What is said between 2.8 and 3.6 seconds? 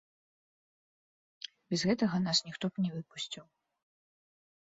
не выпусціў.